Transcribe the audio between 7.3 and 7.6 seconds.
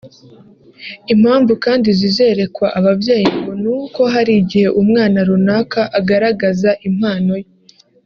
ye